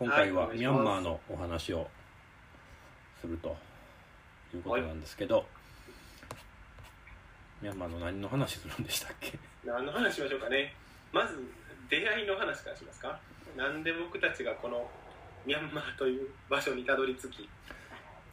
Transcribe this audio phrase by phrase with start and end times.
[0.00, 1.86] 今回ははいミャンマーのお話を
[3.20, 3.54] すると
[4.54, 5.44] いうことなんですけど、
[7.60, 9.38] ミャンマーの何の話するんでしたっけ？
[9.62, 10.74] 何の話しましょうかね。
[11.12, 11.44] まず
[11.90, 13.20] 出会いの話からしますか？
[13.58, 14.88] なんで僕たちがこの
[15.44, 17.46] ミャンマーという場所にたどり着き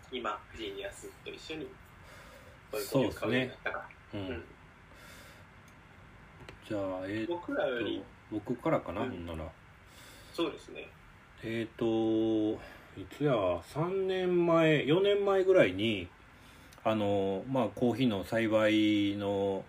[0.10, 1.68] 今ジーニアスと一緒に
[2.72, 4.44] そういうコミを買うようになったか、うん、うん。
[6.66, 9.10] じゃあえー、っ僕らよりと僕からかな、うん。
[9.10, 9.50] ほんなら。
[10.34, 10.88] そうですね
[11.44, 12.54] えっ、と
[13.00, 16.08] いつや3年前4年前ぐらいに
[16.84, 19.64] あのまあコーヒーの栽培の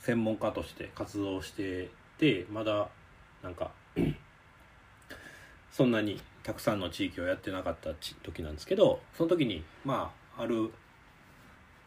[0.00, 2.88] 専門家として活動しててまだ
[3.42, 3.70] なんか
[5.70, 7.90] そんなにたくさんの地域をやってなかった
[8.24, 10.72] 時なんですけどその時にまあある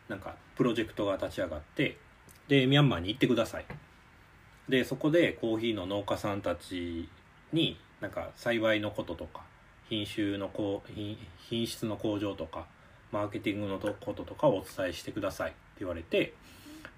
[0.08, 1.98] なんかプロジェクトが立ち上がって
[2.48, 3.66] でミャンマーに行ってください。
[4.70, 7.10] でそこでコーヒーの農家さんたち
[7.52, 9.42] になんか栽培のこととか
[9.88, 11.18] 品種のこう品
[11.50, 12.66] 品質の向上とか
[13.12, 16.34] マーケティングのとこととかをお伝えしてくださいって言われて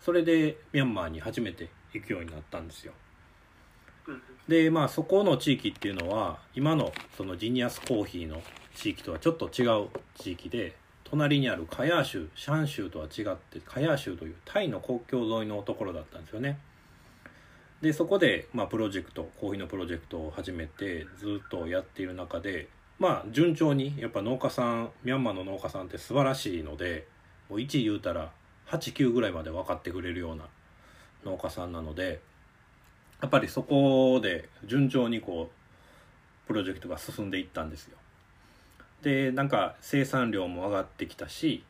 [0.01, 2.93] それでミャンマーに初めて行くようになったんですよ
[4.47, 8.41] でまあそこの地域っていうのは今のそのジニアスコーヒーの
[8.75, 16.59] 地域とはちょっと違う地域で隣にあるカヤー州シャン州とは違ってカヤー州というタイの国境沿いのところだったんですよね
[17.83, 27.05] でそこで、まあ、プロジェクトコーヒーのプロジェクトを始めてずっとやっている中でまあ順調にやっぱ農家さんミャンマーの農家さんって素晴らしいので
[27.49, 28.31] もう1言うたら
[28.69, 30.45] 89ぐらいまで分かってくれるような
[31.25, 32.21] 農家さんなので
[33.21, 37.97] やっぱりそこで順調にこうプロジェクトが進んでいったんですよ。
[39.01, 41.65] でなんか生産量も上がってきたし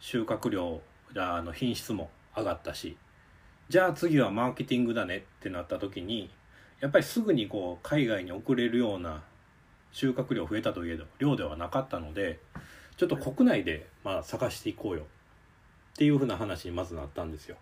[0.00, 0.80] 収穫量
[1.14, 2.96] あの品質も上がったし
[3.68, 6.30] じゃあ次はマーケティングだねってなった時に
[6.80, 9.22] やっぱりすぐにこう海外に送れるような
[9.92, 12.38] 収穫量増えたといえど量ではなかったので
[12.96, 17.56] ちょっと国内でまあ探していこうよっていうふうな話にまずなったんですよ。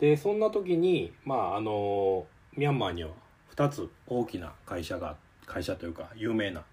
[0.00, 2.26] でそんな時にまああの
[2.56, 3.10] ミャンマーには
[3.54, 6.64] 2つ大きな会社が会社というか有名な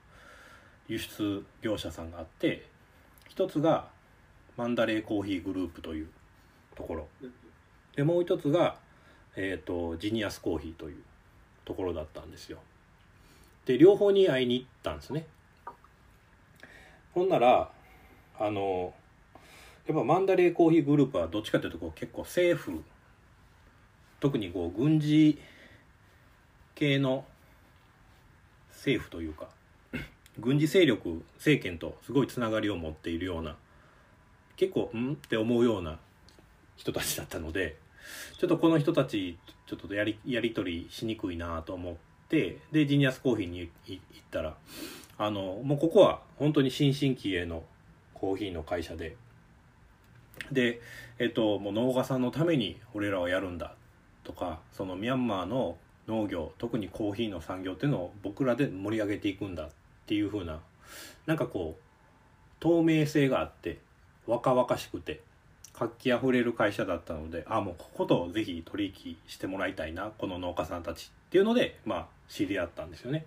[0.88, 2.66] 輸出業者さんがあって
[3.30, 3.90] 一つが
[4.58, 6.10] マンダレーコーヒーグループという
[6.76, 7.08] ところ
[7.96, 8.78] でもう一つが、
[9.36, 11.04] えー、とジニアスコーヒーという
[11.66, 12.60] ところだったんですよ。
[13.66, 15.26] で両方に会いに行ったんですね。
[17.14, 17.70] ほんなら
[18.40, 18.94] あの
[19.88, 22.84] やっぱマンダレーコーヒーグループはどっちかというとこう結構政府
[24.20, 25.38] 特にこう軍事
[26.76, 27.26] 系の
[28.70, 29.50] 政府というか
[30.40, 33.58] 軍事勢力政権とすごいつながりを持っているような
[34.56, 35.14] 結構ん？
[35.14, 36.00] って思うような
[36.78, 37.78] 人たちだったので
[38.38, 41.96] ちょっとこの人たちちょっとやりやり取りしにくいなと思っ
[42.30, 44.00] てでジニアスコーヒーに行っ
[44.32, 44.56] たら
[45.18, 47.64] あのもうここは本当に新進気鋭の
[48.14, 49.16] コーヒーの会社で
[50.52, 50.82] で
[51.20, 53.76] えっともう農家さんのために俺らはやるんだ
[54.24, 59.70] とかそのミャンマーの農業特にコーヒーの産業っていうのを僕らで盛り上げていくんだっ
[60.06, 60.60] ていう風な
[61.26, 61.84] なんかこう
[62.60, 63.80] 透明性があって
[64.28, 65.22] 若々しくて
[65.74, 73.26] 活気あふれる会社だったのであもうこことぜひ取引してもらいたいなこの農家さんたちっていうのでまあ知り合ったんですよね。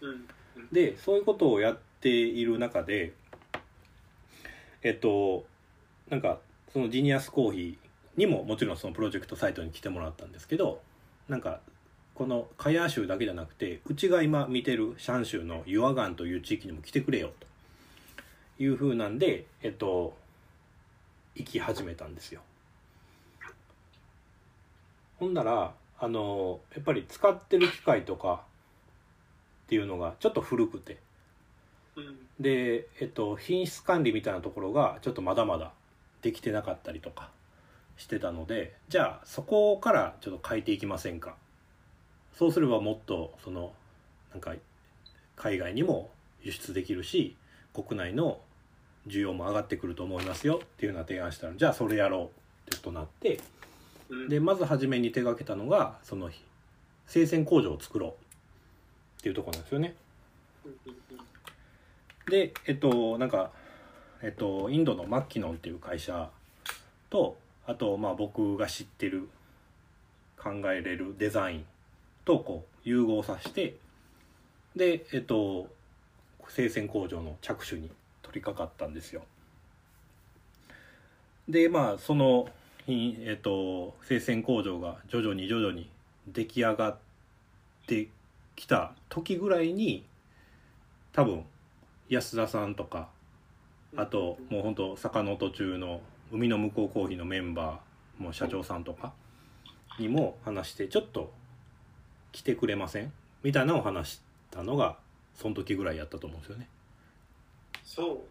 [0.00, 0.26] うん
[0.72, 3.12] でそういうことをやっている中で
[4.82, 5.46] えっと
[6.10, 6.38] なんか
[6.72, 7.76] そのジニアスコーヒー
[8.18, 10.80] にももちろんそのプロジェクトサイトに来てもらったんですけど
[11.28, 11.60] なんか
[12.14, 17.46] このカヤー州だけじゃなくてうちが今見てるシャン州のユアガンという地域にも来てくれよと
[18.62, 20.16] いうふうなんでえっと
[21.38, 22.42] 行き始めたんですよ。
[25.18, 28.42] ほんならあのやっぱり使ってる機械とか
[29.66, 30.98] っていうのがちょっと古くて。
[31.96, 32.18] うん。
[32.38, 35.72] で、えっと、品質管理みたいなところがちょっとまだまだ
[36.22, 37.30] できてなかったりとか
[37.96, 41.36] してたのでじゃあそこからちょっと変えていきませんか。
[42.36, 43.72] そうすればもっとその
[44.32, 44.54] なんか
[45.34, 46.10] 海外にも
[46.42, 47.36] 輸出できるし
[47.74, 48.40] 国内の
[49.08, 52.30] 需要も上がってくると思いますよっていうような提案したらじゃあそれやろ
[52.68, 53.40] うってとなって
[54.08, 54.28] うん。
[54.28, 56.30] でまず初めに手がけたのがその
[57.06, 59.94] 生鮮工場を作ろうっていうところなんですよね。
[62.30, 63.50] でえっとなんか
[64.22, 66.30] えっとインドのマッキノンっていう会社
[67.10, 69.28] とあとまあ僕が知ってる
[70.36, 71.64] 考えれるデザイン
[72.24, 73.76] とこう融合させて
[74.76, 75.68] でえっと
[76.48, 77.94] 生鮮工場の着手に取
[78.40, 79.22] かったんですよ。
[81.48, 82.48] でまあその
[82.86, 85.88] 品えっと生鮮工場が徐々に徐々に
[86.26, 86.98] 出来上がっ
[87.86, 88.08] て
[88.56, 90.04] きた時ぐらいに
[91.12, 91.44] 多分
[92.08, 93.08] 安田さんとか
[93.96, 96.00] あともうほんと坂の途中の
[96.30, 99.12] 海の向こうコーヒーのメンバーもう社長さんとか
[99.98, 101.32] にも話してちょっと
[102.32, 103.12] 来てくれません？
[103.42, 104.20] みたいなのを話し
[104.50, 104.98] たのが
[105.34, 106.68] その時ぐらいやったと思うんですよね。
[107.88, 108.22] そうで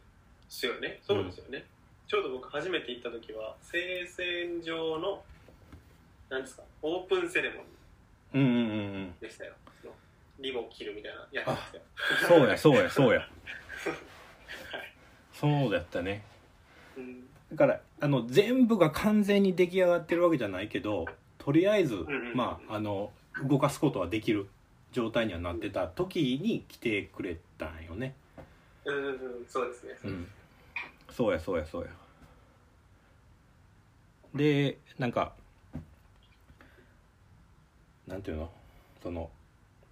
[0.50, 1.66] すよねそうですよね、
[2.08, 5.24] ちょうど僕初めて行った時は聖戦場の
[6.30, 7.56] 何ですかオープンセレモ
[8.36, 8.64] ニうんうんうんう
[9.00, 9.14] ん。
[9.20, 9.94] ーでしたよその
[10.40, 11.80] リボン切るみたいなやつで
[12.20, 13.20] すよそうやそうやそうや。
[13.20, 13.30] はい
[15.34, 16.24] そうだったね。
[16.96, 21.06] うんだからあの全部が完全に出来上がってるわけじゃないけど
[21.38, 23.12] とりあえず、んうんまああの
[23.48, 24.48] 動かすことはできる
[24.92, 28.14] 状態にはなってた時に来てくれたんよね。
[28.88, 30.28] うんそうですね、うん、
[31.12, 31.90] そうやそうやそうや。
[34.34, 35.34] でなんか
[38.08, 38.50] なんていうの
[39.04, 39.30] その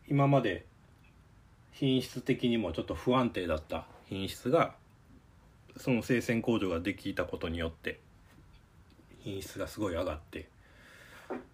[0.07, 0.65] 今まで
[1.71, 4.75] 品質的にもちょっと不安定だった品質が
[5.77, 7.99] その生鮮工場ができたことによって
[9.19, 10.47] 品質がすごい上がって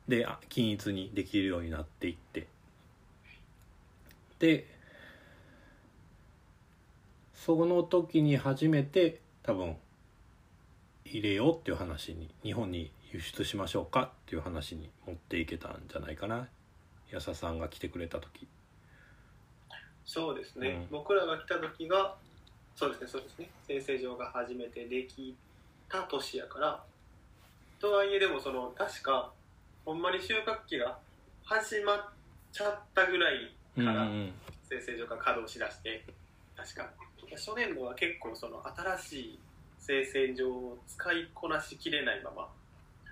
[0.08, 2.48] であ均一にできるようになっていって
[4.40, 4.68] で
[7.44, 9.76] その時に初めて多分
[11.06, 16.48] 入れようっていう話に日本に輸出しましょうかっていう話に持っていけたんじゃないかな。
[17.12, 18.48] 安田さんが来てくれた時。
[20.06, 20.88] そうですね、うん。
[20.92, 22.16] 僕らが来た時が
[22.76, 23.50] そうですねそうですね。
[23.68, 25.36] 先生場が初めてでき
[25.90, 26.84] た年やから。
[27.80, 29.32] とはいえでもその確か
[29.84, 31.00] ほんまに収穫期が
[31.44, 32.10] 始まっ
[32.54, 34.32] ちゃったぐらいうんからうん。
[34.70, 36.06] 先生場が稼働しだして
[36.56, 36.88] 確か
[37.36, 38.62] 初年度は結構その
[38.98, 39.40] 新しい
[39.80, 42.48] 生鮮場を使いこなしきれないまま、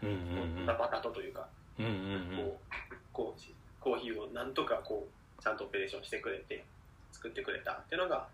[0.02, 0.66] うんうんうん。
[0.66, 2.38] バタとというか、うんうんうん。
[2.38, 3.42] こうこう
[3.80, 6.64] コーヒーをなんとかこうちゃんとオペレーションしてくれて
[7.12, 8.28] 作ってくれたっていうのが、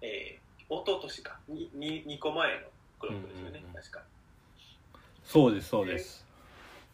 [0.00, 2.66] えー、一昨年か 2, 2個前の
[3.00, 4.00] クロップですよね、うんうんうん確か
[5.24, 6.24] そうですそうです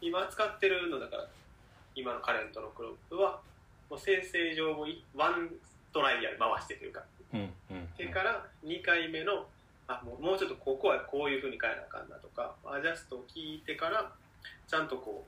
[0.00, 1.26] 今使ってるのだから
[1.96, 3.40] 今のカレントのクロップは
[3.90, 5.50] もう生成上をいワン
[5.92, 7.02] トライアル回してというか
[7.96, 9.46] それから2回目の
[9.86, 14.10] あもうもうちょっとここはこういうふうに変えなあかんなとかアジャストを聞いてから
[14.68, 15.26] ちゃんとこ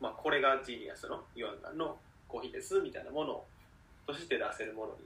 [0.00, 1.96] う、まあ、これがジーニアスのイワンガンの
[2.28, 3.46] コーヒーですみたいなものを
[4.06, 4.98] として出せるものに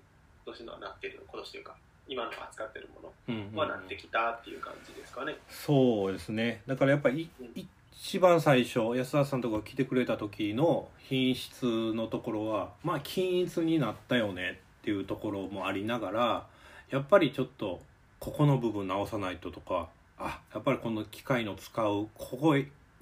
[0.44, 1.76] 今年のはなってる今年というか
[2.08, 3.52] 今の扱ってるもうんうんうん。
[3.52, 5.36] のはなってきたっていう感じですかね。
[5.48, 6.62] そうですね。
[6.66, 16.46] だからやっぱりい一番最初安田さんとか来てくれた時の品質のところはまあ均一になったよねっていうところもありながら
[16.90, 17.80] やっぱりちょっと
[18.18, 19.88] ここの部分直さないととか
[20.18, 22.56] あやっぱりこの機械の使うここ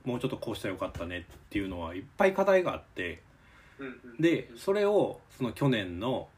[0.05, 3.21] もうちょっとこうしたらよかったねっていうのはいっぱい課題があって
[4.19, 6.29] でそれをその去年の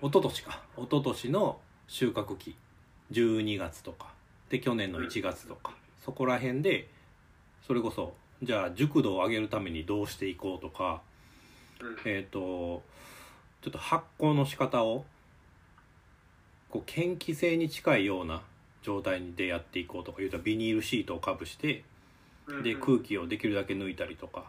[0.00, 1.58] 一昨年か一昨年の
[1.88, 2.56] 収穫期
[3.12, 4.12] 12月とか
[4.48, 5.72] で去年の1月とか、
[6.02, 6.88] そこら辺で
[7.66, 11.02] それこそじゃあ熟度を上げるためにどうしていこうとか
[11.80, 11.96] うん。
[12.06, 12.82] えっ、と
[13.62, 15.04] ちょっと発酵の仕方を
[16.70, 18.42] こう嫌気性に近いような
[18.82, 21.82] 状態でやっていこうとか言うとビニールシートをかぶして
[22.46, 24.44] うんで空気をできるだけ抜いたりとか。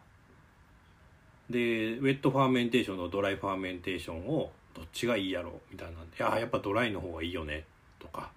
[1.50, 7.66] で wet fermentation と dry fermentation をどっちがいいやろみたいなんで「いややっぱドライの方がいいよね」
[7.98, 8.32] とか。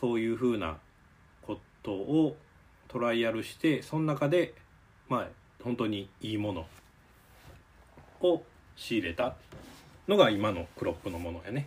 [0.00, 0.78] そういうふうな
[1.42, 2.36] ことを
[2.86, 4.54] トライアルしてその中で
[5.08, 5.28] まあ
[5.62, 6.66] 本当にいいもの
[8.20, 8.42] を
[8.78, 9.34] 仕入れた
[10.06, 11.66] のが今のクロップのものやね。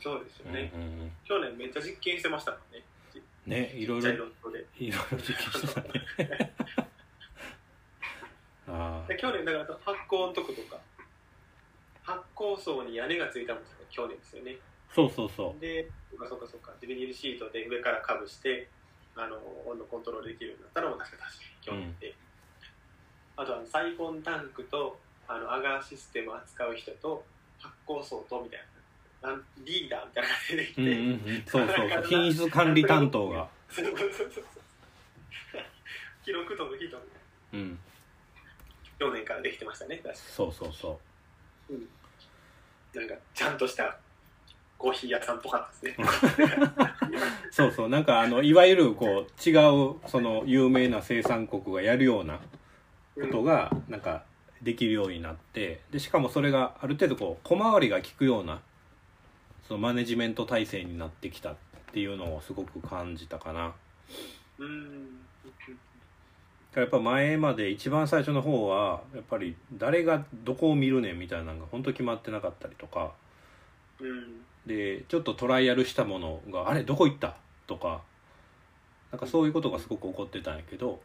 [0.00, 1.12] そうですよね、うんうんうん。
[1.24, 2.82] 去年めっちゃ実験してましたもんね。
[3.12, 6.52] ちねいろいろいろいろ実験してたね。
[8.68, 10.78] ああで去年だから発酵のとことか。
[12.02, 14.56] 発酵層に屋根がついたもんですよ去年ですよね。
[14.94, 15.60] そうそうそう。
[15.60, 16.72] でそうかそうかそうか。
[16.80, 18.68] でビニールシートで上からかぶして
[19.14, 22.14] あの温度コントロールできるようになったのも確か確か去年で、
[23.36, 27.22] あとはサイフォンタンクとあのアガーシステム扱う人と
[27.58, 28.60] 発酵層とみたい
[29.22, 32.02] ななんリーダーみたいな感じでできて、うんうんうん、そうそうそう。
[32.08, 34.44] 品質管理担当が、そうそうそうそう。
[36.24, 37.06] 記録との人みたいな。
[37.54, 37.78] うん、
[38.98, 41.00] 去年からできてましたね確かそうそうそ
[42.94, 43.96] なんかちゃんとした
[44.76, 46.06] コーヒー屋さんっぽかったですね。
[47.50, 47.88] う そうそう。
[47.88, 52.38] なんかあのいわゆるこう違うその有名な生産国がやるような
[53.14, 54.24] ことがなんか
[54.62, 58.60] できるようになってでしかもそれがある程度こう小回りが利くような
[59.66, 61.56] そのマネジメント体制になってきたっ
[61.92, 63.72] ていうのをすごく感じたかな。
[64.58, 65.08] うん
[66.74, 73.12] やっぱ前まで一番最初の方はやっぱり誰がどこを見るねんみたいなのが本当決まってなかったりとか
[73.98, 77.36] うんでちょっとトライアルしたものが「あれどこ行った?」
[77.66, 78.02] とか
[79.10, 81.00] なんかそういうことがすごく起こってたんやけど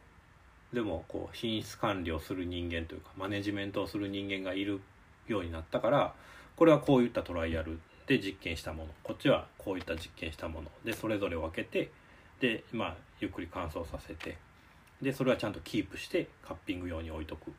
[0.74, 4.80] でもこう品質管理をする人間というかマネジメントをする人間がいる
[5.28, 6.14] ようになったから
[6.56, 8.90] これはこういったトライアルで実験したもの。
[9.02, 10.70] こっちはこういった実験したもの。
[10.84, 11.90] でそれぞれ分けて
[12.40, 14.36] でまあゆっくり乾燥させて
[15.00, 17.52] でそれはちゃんとキープしてカッピング用に置いとく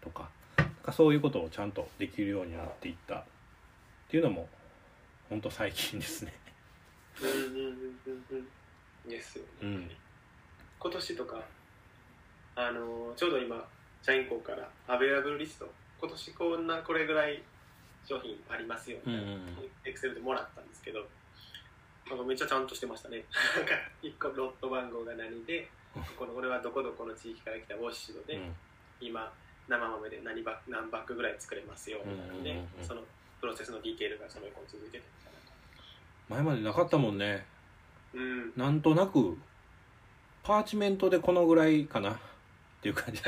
[0.00, 0.30] とか。
[0.82, 3.24] かそういうことをちゃんとできるようになっていったっ
[4.10, 4.48] ていうのも
[5.28, 6.34] 本当最近ですね。
[7.20, 8.24] うんうんうんうん
[9.04, 9.90] うんですよね、うん。
[10.78, 11.42] 今年とか
[12.54, 13.56] あのちょうど今
[14.02, 17.42] 社員校からアベラブルリスト今年こんなこれぐらい
[18.04, 18.98] 商品ありますよ
[19.84, 21.06] エクセルでもらったんですけど
[22.08, 23.24] なんかめっちゃちゃんとしてましたね。
[23.56, 25.68] なんか1個ロット番号が何で
[26.18, 28.52] このこれはどこどこの地域から来たウォッシュドで、うん。
[29.00, 29.32] 今
[29.68, 32.48] 生豆で何バック何バッグぐらい作れますよみたいなね、うんうん。
[32.48, 33.02] うんうんその
[33.40, 35.04] プロセスのディテールがその横に続いてて。
[36.28, 37.44] 前までなかったもんね。
[38.14, 38.52] うん。
[38.56, 39.36] なんとなく
[40.42, 42.20] パーチメントでこのぐらいかな
[42.82, 43.22] っていう感じ。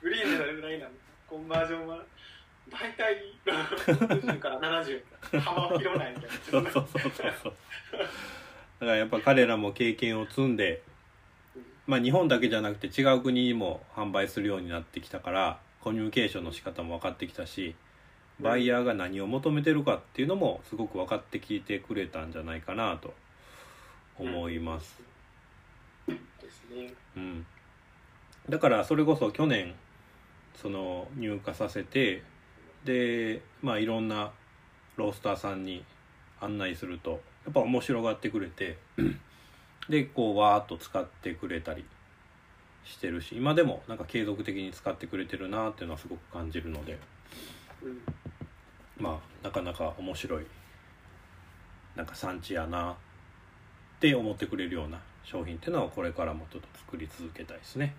[0.00, 0.90] グリーンでどれぐらいなの？
[1.28, 2.02] コンバージョンは
[2.70, 5.02] 大体60から70
[5.38, 6.30] 幅は広ないみたいな。
[6.50, 7.52] そうそうそうそう。
[7.92, 10.80] だからやっぱ彼らも経験を積んで
[11.86, 17.74] まあ日本だけじゃなくて違う国にも販売するようになってきたからコミュニケーションの仕方も分かってきたし
[18.40, 23.12] バイヤーが何を求めてるかっていうのもすごく分かってきてくれたんじゃないかなと
[24.18, 24.98] 思います。
[27.16, 27.46] うん、
[28.48, 29.74] だからそれこそ去年
[30.54, 32.22] その入荷させて
[32.84, 34.32] でまあいろんな
[34.96, 35.84] ロースターさんに
[36.40, 38.78] 案内するとやっぱ面白がってくれて
[39.88, 41.84] でこうわーっと使ってくれたり
[42.84, 46.98] してるし今でもなんか継続的に使ってくれてるなっていうのはすごく感じるので
[47.82, 48.00] うん。
[48.98, 50.46] まあなかなか面白い
[51.96, 52.96] なんか産地やなっ
[54.00, 57.94] て思ってくれるような商品っていうのはこれからもちょっと作り続けたいですね。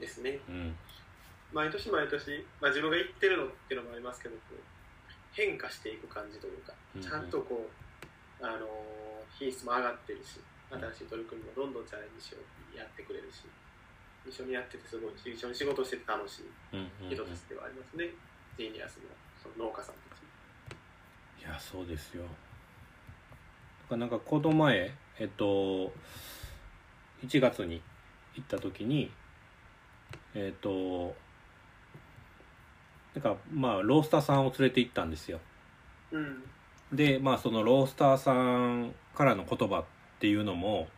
[0.00, 0.38] ですね。
[0.48, 0.76] うん。
[1.52, 4.60] 毎年毎年、まあ、自分が言ってるのっていうのもありますけどこう
[5.32, 7.68] 変化していく感じというかちゃんとこ
[8.40, 13.46] う、あのー品質も上がってるし新しい取り組みもどんどんチャレンジしようやってくれるし
[14.26, 16.50] 一緒にやっててすごいし一緒に仕事してて楽しい
[17.06, 18.10] 人たちではありますね、
[18.58, 19.08] ジーニアスの
[19.40, 20.20] その農家さんたち。
[21.40, 22.24] いやそうですよ。
[23.88, 25.92] なんかこの前えっと
[27.24, 27.82] 1月に
[28.36, 29.10] 行った時に
[30.34, 31.14] えっと
[33.14, 35.40] なんかまあロースターさんを連れて行ったんですよ。
[36.12, 36.42] うん。
[36.92, 39.84] でまあそのロースターさんからの言葉っ
[40.20, 40.88] ていうのも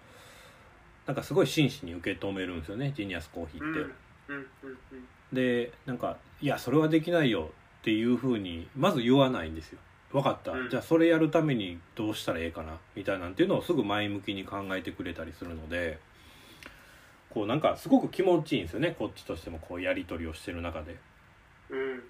[1.06, 3.80] なんかすごい真摯に受け止めるんですよねジニアスコーヒーって。
[3.80, 3.86] うん。
[4.28, 4.46] うん。
[4.62, 4.70] うん。
[4.70, 5.08] うん。
[5.32, 7.50] でなんか「いやそれはできないよ」
[7.80, 9.80] っていうふうにまず言わないんですよ。
[10.12, 10.71] 分かった、うん。
[10.71, 12.79] じゃあそれやるためにどうしたらええかな？
[12.97, 15.99] みたいなんていうのをすぐ前向きに考えてくれたりするので
[17.31, 18.97] こうなんかすごく気持ちいいんですよね。
[18.99, 20.97] こっちとしてもこうやり取りをしてる中で。
[21.71, 22.02] うん。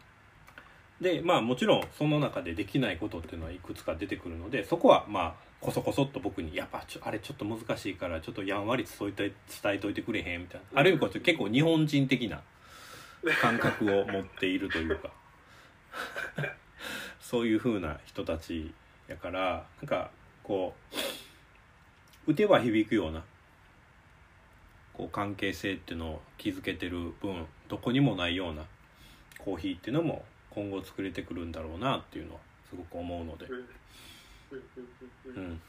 [1.01, 10.81] でまあもちろんその中でできないことっていうのはいくつか出てくるのでそこはまあこそこそっと僕に「やっぱちょあれちょっと難しいからちょっとやんわり伝え伝えといてくれへん」みたいな。
[10.81, 12.43] ある意味こう結構日本人的な
[13.41, 15.11] 感覚を持っているというか
[17.31, 18.75] そういう風な人たち
[19.07, 20.11] やからなんか
[20.43, 20.75] こ
[22.27, 23.23] う打てば響くような
[24.93, 28.65] こう関係性っていうのを築けてる分どこにもないような
[29.39, 35.61] コーヒーっていうのも今後作れてくるんだろうなっていうのはすごく思うのでう、ん。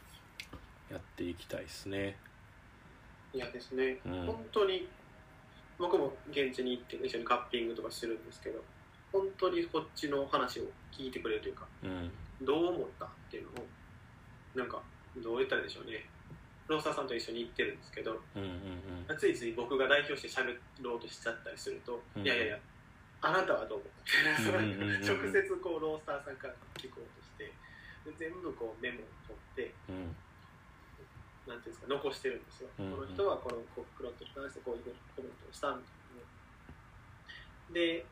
[0.90, 2.18] やっていきたいですね。
[3.34, 4.26] いやですね、うん。
[4.26, 4.90] 本当に
[5.78, 8.64] 僕も現地に行って一緒にカッピングとかしてるんですけど
[9.12, 12.12] 本当にこっちの話を聞いてくれるというかうん。
[12.42, 13.66] どう思ったっていうのを
[14.56, 14.82] なんか
[15.18, 16.06] どう言ったらいいでしょうね。
[16.68, 18.44] ローサーさんと一緒に行ってるんですけどうん
[19.10, 22.24] うんついつい僕が代表して喋ろうとしちゃったりすると、うん。
[22.24, 22.60] いやいやいや
[23.22, 25.04] あなたはどう思ったうんうんうんうん。
[25.06, 27.52] 直接こうロースターさんから聞こうとして
[28.06, 30.16] で全部こうメモを取ってうん。
[31.48, 32.96] なんていうんですか残してるんですよ、うんうん。
[32.96, 35.92] この人はこのコックロットに関してこういうコメントをしたみたい
[37.70, 38.06] なで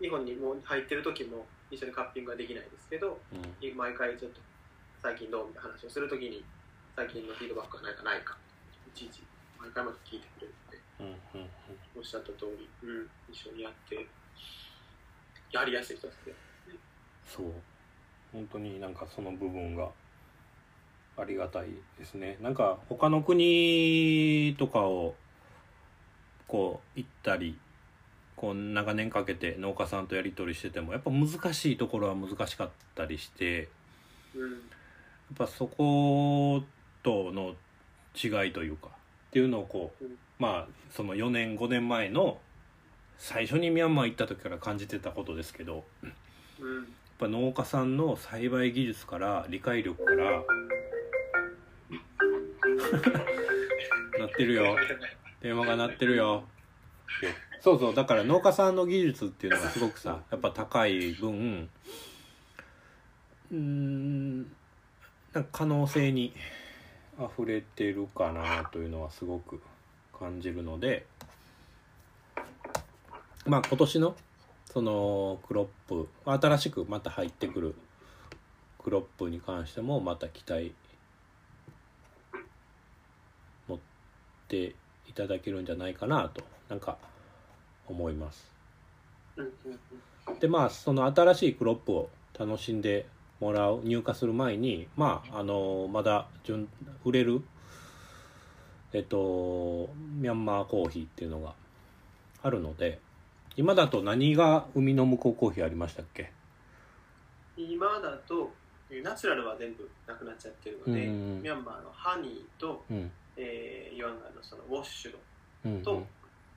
[0.00, 3.76] 日本にもう入ってる時も一緒にカッピングはできないですけどうん。
[3.76, 4.40] 毎回ちょっと
[5.02, 6.44] 最近どうみたいな話をするときに
[6.96, 8.36] 最近のフィードバックがないかないか
[8.86, 9.22] いちいち
[9.58, 11.48] 毎回まで聞いてくれるってうんうん
[11.96, 14.06] おっしゃった通り、うん、一緒にやって
[15.54, 16.32] やりやすい人ですね。
[17.24, 17.46] そう。
[18.32, 19.88] 本当になんかその部分が
[21.16, 22.36] ありがたいですね。
[22.40, 25.14] なんか他の国とかを
[26.48, 27.56] こう行ったり
[28.36, 33.68] こう長年かけて農家さんとやり取りしててもやっぱ難しいところは難しかったりして
[34.34, 34.58] うんやっ
[35.38, 36.62] ぱそこ
[37.02, 37.54] との
[38.14, 38.90] 違いというかっ
[39.32, 42.38] ていうのをこううんまあその4年5年前の
[43.18, 45.84] 最初にミャンマー行った時から感じてたことですけどやっ
[47.18, 50.32] ぱ農家さんの栽培技術から理解力から
[54.18, 54.76] なってるよ。
[55.40, 56.44] 電話が鳴ってるよ。
[57.64, 61.70] そうそうだから農家さんの技術っていうのがすごくさやっぱ高い分
[63.50, 66.34] うーんなんか可能性に
[67.18, 69.62] 溢れてるかなというのはすごく
[70.12, 71.06] 感じるので
[73.46, 74.14] まあ今年の
[74.70, 77.74] そのクロップ新しくまた入ってくる
[78.78, 80.74] クロップに関してもまた期待
[83.68, 83.78] 持っ
[84.48, 84.74] て
[85.08, 86.98] いただけるんじゃないかなとなんか
[87.88, 88.50] 思います。
[90.40, 93.06] でまあその新しいクロップを楽しんで
[93.40, 96.68] もらう入荷する前にまああのまだ順
[97.04, 97.42] 売れる
[98.92, 101.54] えっとミャンマーコーヒーっていうのが
[102.42, 103.00] あるので
[103.56, 106.32] 今だと何が海の向こうコーヒーありましたっけ？
[107.56, 108.50] 今だと
[108.90, 113.10] えーナチュラルは全部なくなっちゃってるので、ミャンマーのハニーと、うん。
[113.36, 115.18] えー、イワンガのそのウォッシュド
[115.64, 115.82] うんうん。
[115.82, 116.06] と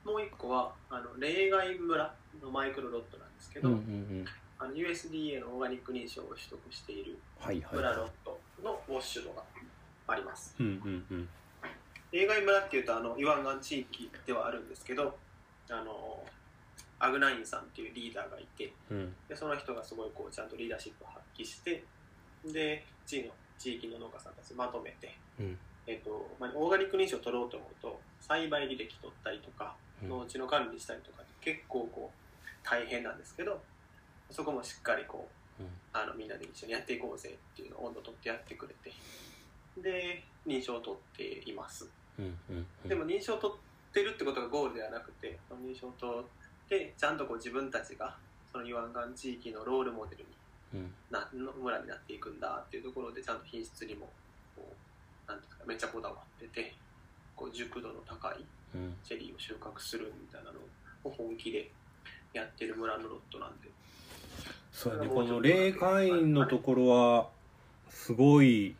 [0.08, 3.82] もう一個はあの例外村のマイクロロットなんですけど、うんうんう
[4.22, 4.24] ん。
[4.58, 9.42] あの USDA のオーガニック認証を取得しているはいはい村ロットのウォッシュドが
[10.06, 10.54] あります。
[10.58, 11.28] うんうんうん。
[12.10, 15.14] 例外村っていうとあのイワンガン地域ではあるんですけど
[15.70, 16.24] あの
[16.98, 19.14] アグナインさんっていうリーダーがいてうん。
[19.28, 21.84] でその人がすごいこうちゃんとリーダーシップを発揮して
[22.46, 25.58] で地の地域の農家さんたちまとめて、うん。
[25.86, 33.60] えっとまあ、オーガニック認証を取ろうと思うと栽培履歴取ったりとかうん農地の管理したりとか結構こう大変なんですけど
[34.30, 35.68] そこもしっかりこううん。
[35.92, 38.92] あのみんなで一緒にやっていこうぜっていうのを温度取ってやってくれて。
[39.82, 41.86] で認証を取っています。
[42.18, 42.88] うんうんうん。
[42.88, 46.24] でも認証を取ってるってことがゴールではなくて認証を取っ
[46.68, 48.16] てちゃんとこう自分たちが
[48.50, 50.28] そのイワンガン地域のロールモデルに
[50.74, 50.94] うん。
[51.10, 54.08] なの村になっていくんだっていうところでちゃんと品質にも
[54.56, 54.74] こ
[55.26, 56.74] うなんですかめっちゃこだわってて
[57.36, 58.94] こう熟度の高いうん。
[59.04, 60.58] チェリーを収穫するみたいなの
[61.04, 61.70] を本気で
[62.32, 63.68] やってる村のロットなんで。
[64.72, 65.08] そうやね。
[65.08, 67.28] この霊界員のところは
[67.90, 68.76] すごい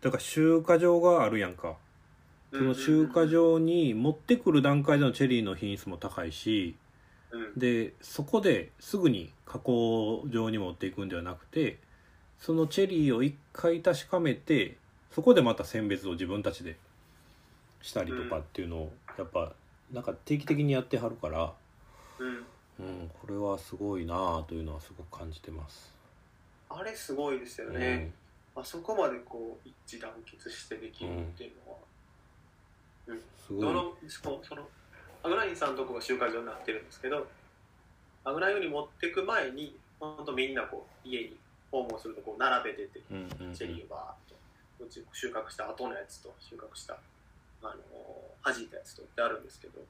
[0.00, 1.76] だから集荷場があるやんか。
[2.52, 6.76] その集荷場に持ってくる段階でのチェリーの品質も高いし
[7.32, 7.58] うん。
[7.58, 11.78] でそこですぐに加工場に持っていくんではなくて
[12.38, 14.76] そのチェリーを一回確かめて
[15.10, 16.76] そこでまた選別を自分たちで
[17.82, 19.52] したりとかっていうのをやっぱ
[19.92, 21.52] なんか定期的にやってはるから、
[22.18, 22.46] うん
[22.80, 25.94] うん、これはすごいなあというのはすごく感じてます。
[26.68, 28.10] あれすごいですよね、
[28.56, 31.78] あそこまでこう一致団結してできるっていうのは、
[33.08, 33.60] うん、すごい。
[33.62, 34.66] どのしかもその
[35.22, 37.26] アグナインさんのとこが集荷場になってるんですけど
[38.24, 41.36] アグナインに持ってく前に本当みんなこう家に
[41.70, 43.54] 訪問するとこう並べててうんうんうん。
[43.54, 46.96] チェリーをバーッとうち収穫した後のやつと収穫した
[47.64, 47.82] あの
[48.44, 49.80] 弾いたやつとってあるんですけど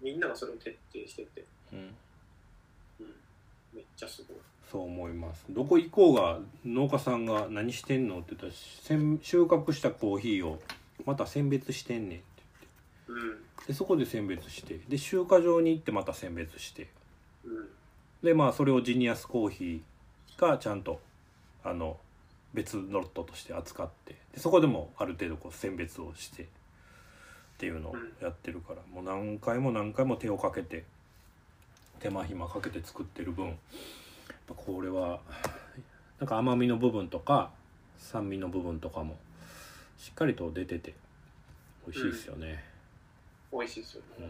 [0.00, 1.78] みんながそれを徹底してて、うん。
[3.00, 3.14] うん、
[3.74, 4.36] めっちゃすごい。
[4.70, 5.44] そう思います。
[5.50, 10.60] どこ行こうが農家さんが何してんのって言ったらせん収穫したコーヒーを
[11.04, 12.26] また選別してんねんって
[13.08, 13.66] うん言って。
[13.68, 16.88] でそこで選別してで集荷場に行ってまた選別して。
[17.44, 17.68] うん。
[18.22, 21.00] でまあそれをジニアスコーヒーがちゃんと
[21.64, 21.96] あの
[22.54, 26.46] 別ロットとして扱ってでそこでもある程度こう選別をしてっ
[27.58, 30.84] ていうのをやってるから、もう何回も何回も手をかけて
[32.00, 33.58] 手間暇かけて作ってる分
[34.48, 35.20] これは
[36.18, 37.50] なんか甘みの部分とか
[37.98, 39.16] 酸味の部分とかも
[39.98, 40.94] しっかりと出てて
[41.86, 42.62] 美味しいですよね。
[43.52, 44.26] 美味しいですよね、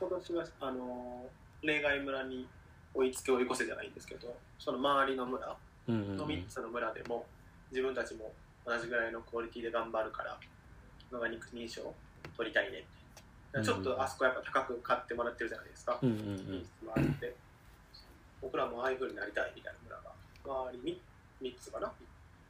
[0.00, 0.08] うん。
[0.08, 1.26] 今年はあの
[1.62, 2.46] 例外村に
[2.94, 7.26] 追いつけ追い越せじゃないんですけどその周りの村うんうんうんの3つの村でも
[7.70, 8.32] 自分たちも
[8.66, 10.38] 同じぐらいのクオリティで頑張るから
[11.12, 11.94] オーガニック認証
[12.36, 12.88] 取りたいねって。
[13.64, 17.34] ちょっとあそこやっぱ高く買ってもらってるじゃないですか、うんうん品質もあって。
[18.42, 20.12] 僕らもああいう風になりたいみたいな村が
[20.70, 20.92] 周り
[21.40, 21.90] に3つかな？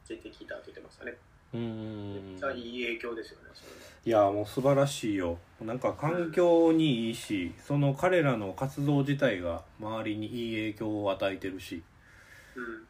[0.08, 1.14] 出てきたって言ってましたね。
[1.54, 2.30] うんうんうん。
[2.32, 3.44] めっちゃいい影響ですよね
[4.04, 5.38] いやもう素晴らしいよ。
[5.60, 11.82] なんか環境にいいしその彼らの活動自体が周りにいい影響を与えてるし。
[12.56, 12.84] うん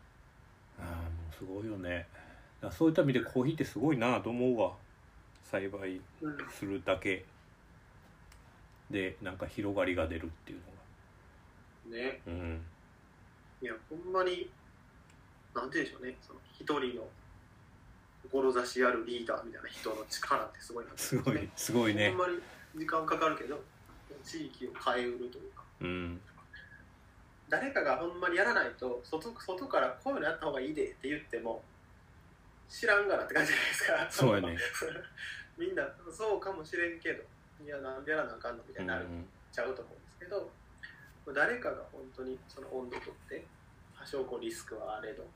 [0.81, 0.93] ああも
[1.31, 2.07] うすごいよね。
[2.71, 4.73] そういった意味でコーヒーってすごいなと思うわ。
[5.43, 7.25] 栽培うんするだけ。
[8.91, 10.61] でなんか広がりが出るっていう
[11.91, 12.21] のね。
[12.27, 12.61] がうん。
[13.62, 14.51] いやほんまに
[15.55, 16.17] なんて言うんでしょうね。
[16.27, 17.07] その一人の
[18.31, 22.09] 志あるリーダーみたいな人の力ってすごいなってすごいすごいね。
[22.11, 22.38] ほんまに
[22.77, 23.59] 時間かかるけど
[24.25, 25.62] 地域を変えうるというか。
[25.81, 26.21] うん
[27.49, 31.63] 誰かがほんまにやらないと外外からこういうのやった方がいいでって言っても
[32.69, 34.07] 知らんがなって感じじゃないですか。
[34.11, 34.59] そうやね。
[35.57, 35.83] みんな
[36.13, 37.25] そうかもしれんけど
[37.65, 40.51] いやなんでやらなあかんのみたいになるうんちゃうと思うんですけど
[41.35, 43.45] 誰かが本当にその温度とって
[43.99, 45.27] 多少こうリスクはあれど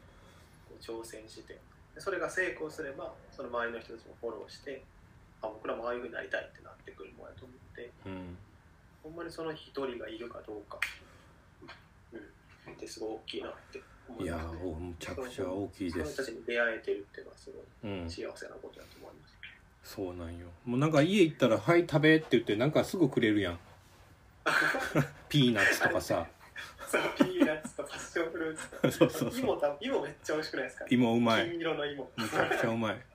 [0.81, 1.59] 挑戦して
[1.94, 4.85] でそれが成功すればその周りの人たちもフォローして
[5.42, 8.38] あ僕らもああいうふうになりたいってなってくるもんやと思ってうん。
[9.03, 10.81] ほんまにその一人がいるかどうか、うん、
[12.70, 13.83] ってすごい大きいなって。
[14.09, 14.37] 思いや。
[14.37, 16.14] ーむちゃくちゃ大きいです。
[16.14, 19.35] その人たちに出会えてるっていうのはすごいうん幸せなことだと思います。
[19.85, 20.46] そうなんよ。
[20.64, 23.59] もうなんか家行ったら「はい食べ」って言ってなんかすぐくれるやん。
[25.29, 26.27] ピーナッツとかさ。
[26.88, 29.79] そうピーナッツとパッションフルーツと そうそうそう。
[29.81, 30.87] 芋めっちゃ美味しくないですか？
[30.90, 31.46] 芋うまい。
[31.48, 32.11] 金色の芋。
[32.16, 33.03] むちゃくちゃうまい。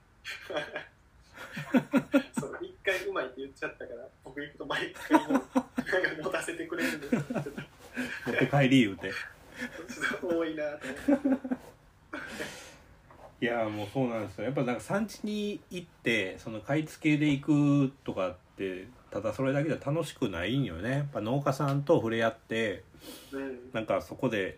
[2.40, 5.44] そう一回うまいって言っちゃったから僕行くと毎回もう
[6.24, 7.24] 持たせてくれるんです持っ
[8.38, 9.12] て帰り言うて
[10.22, 10.88] 多いなと
[11.24, 11.48] 思って。
[13.40, 14.46] いやーもうそうなんですよ。
[14.46, 20.90] やっぱなんか産地に行ってその買い付けで行くとかってただそれだけでは楽しくないんよね。
[20.90, 22.84] やっぱ農家さんと触れ合って
[23.32, 23.70] うん。
[23.74, 24.58] なんかそこで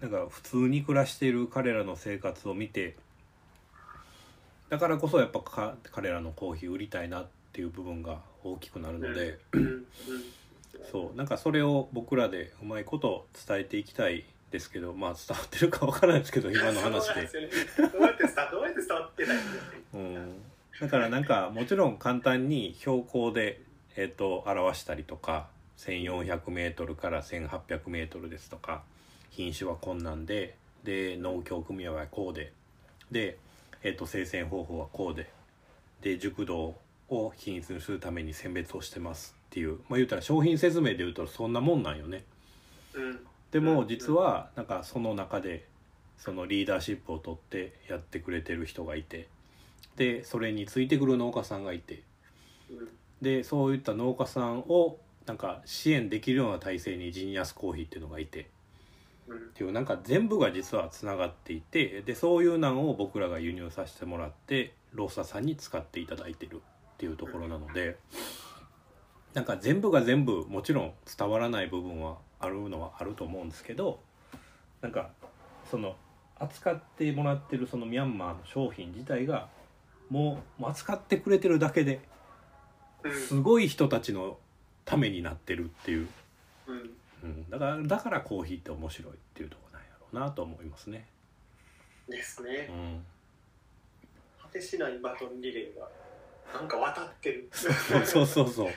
[0.00, 2.96] なんか普通に暮らしている彼らの生活を見て
[4.68, 9.62] だからこそやっぱか彼らのコーヒー売りたいなっていう部分が大きくなるので、うん。
[9.62, 9.86] うん
[10.90, 17.14] そうなんかそれを僕らでうまいこと伝えていきたいですけどまあ伝わってるかわからないですけど 今の話で。
[17.14, 17.48] そうなんすよね。
[17.92, 19.80] どうやって伝わどうやって伝わってないんだよね。
[19.94, 20.42] うん、
[20.80, 23.60] だからなんかもちろん簡単に標高で、
[23.96, 28.82] えー、と表したりとか 1400m から 1800m ですとか
[29.30, 32.52] 品種は困難でで農協組合はこうで
[33.10, 33.38] で、
[33.82, 35.30] えー、と生鮮方法はこうで
[36.02, 36.76] で熟度
[37.08, 42.24] を均一にするために選別をしてますっていうまあ言うたら商品説明で言うとそんなもんなんよね。
[42.94, 43.18] うん。
[43.50, 45.66] でも実はなんかその中で
[46.18, 49.26] そのリーダーシップを取ってやってくれてる人がいて
[49.96, 52.02] でそれについてくる農家さんがいて
[52.70, 52.88] うん。
[53.20, 58.44] でそういった農家さんをなんか支援できるような体制にジニアスコーヒーっていうのがいてっ
[59.28, 59.48] うん。
[59.52, 67.96] ていうなんか全部が実はつながっていてでそういうのを僕らが輸入させてもらってローサーさんに使っていただいてるっていうところなので
[69.34, 74.00] なんか全部が全部もちろん伝わらない部分はあるのはあると思うんですけど
[74.80, 75.10] なんか
[75.70, 75.96] その
[76.38, 79.48] 扱ってもらってるそのミャンマーの商品自体が
[80.08, 82.00] もう扱ってくれてるだけで
[83.02, 83.12] うん。
[83.12, 84.38] すごい人たちの
[84.84, 86.08] ためになってるっていう、
[86.66, 86.90] うん。
[87.22, 91.06] うん、だからだからコーヒーって面白いっていうところなんやろうなと思いますね。
[92.08, 93.04] ですうねん、
[94.40, 95.88] 果てしないバトンリレーが
[96.54, 97.48] なんか渡ってる。
[97.52, 98.48] そうそうそう。
[98.50, 98.72] そう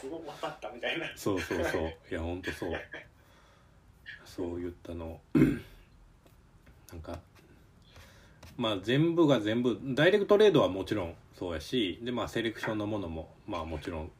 [0.00, 1.06] すごい渡ったみたいな。
[1.16, 1.92] そうそうそう。
[2.10, 2.72] いやほんとそう。
[4.24, 5.20] そういったの。
[5.34, 7.18] なんか
[8.56, 14.12] まあ全部が全部ダイレクトトレードはもちろんそうやしでまあセレクションのものもまあもちろん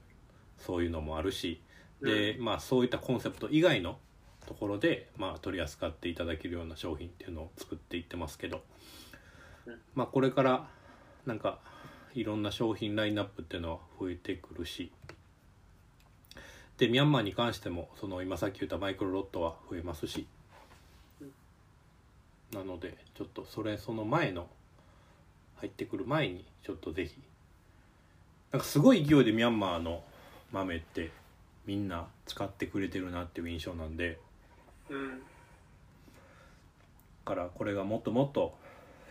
[0.59, 1.61] そういうのもあるし
[2.01, 3.99] で、まあそういったコンセプト以外の
[4.47, 8.63] ところで、まあ、取り扱っていただけるような商品っていうのを作っていってますけど。
[9.67, 9.81] うん。
[9.95, 10.69] まあこれから
[11.27, 11.61] なんか
[12.15, 14.91] いろんな商品ラインナップっていうのは増えてくるし。
[16.79, 20.27] でミャンマーに関してもその今さっき言ったマイクロロットは増えますし。
[21.21, 21.33] うん
[22.53, 24.47] なのでちょっとそれその前の
[25.57, 27.15] 入ってくる前にちょっとぜひ。
[28.51, 30.05] なんかすごい勢いでミャンマーの
[30.53, 31.11] 豆って
[31.65, 34.19] みんな使ってくれてるなっていう印象なんで。
[34.91, 35.19] うん。
[35.21, 35.25] だ
[37.25, 38.55] からこれがもっともっと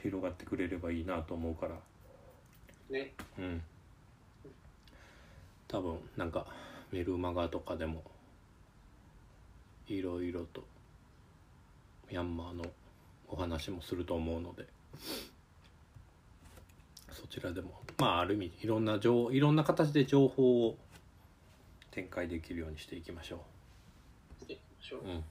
[0.04, 1.76] 広がってくれればいいなと思うから
[2.92, 3.14] ね。
[3.38, 3.62] うん。
[5.68, 6.46] 多分なんか
[6.92, 8.04] メルマガとかでも
[9.88, 10.64] いろいろと
[12.10, 12.66] ミャンマーの
[13.30, 14.66] お話もすると思うので
[17.10, 20.76] そちらでもまあある意味いろんな情いろんな形で情報を
[21.92, 23.42] 展開できるようにしていきましょ
[24.42, 25.00] していきましょう。
[25.00, 25.24] う、うん、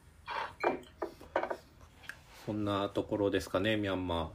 [2.46, 4.28] そんなところですかねミャンマー。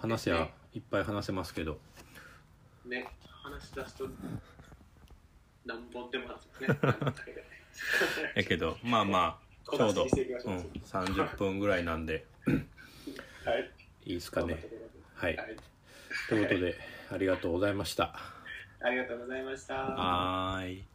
[0.00, 1.78] 話やいっぱい話せますけど。
[2.86, 3.06] ね
[3.42, 4.08] 話し出すと
[5.64, 6.68] 何本でも話すね。
[8.34, 10.06] やけどまあまあちょうど、う。
[10.06, 12.26] うん、30分ぐらいなんで。
[12.46, 13.70] はい。
[14.04, 14.64] いいですかね。
[15.14, 15.36] はい。
[15.36, 15.56] はい。
[16.28, 16.76] ということで
[17.10, 18.04] ありがとうございました。
[18.04, 18.42] あ
[18.80, 19.74] ありがとうございました。
[19.74, 20.91] はーい